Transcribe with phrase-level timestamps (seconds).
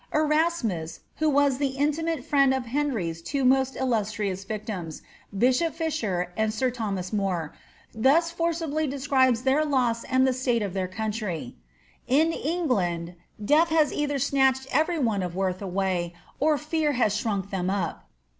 [0.15, 5.03] Erasmus, who was the intimate friend of Henry^s two most illustrious victims,
[5.37, 7.53] bishop Fisher and sir Thomas More,
[7.93, 11.61] thus forcibly describes their loss and the state of their country:^^
[12.07, 13.13] In England,
[13.45, 18.09] death has either snatched every one (of worth) away, or fear has shrunk them up."